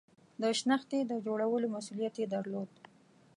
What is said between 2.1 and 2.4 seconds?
یې